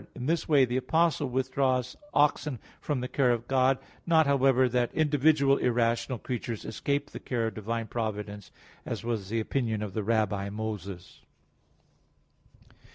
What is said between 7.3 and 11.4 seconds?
of divine providence; as was the opinion of the Rabbi Moses.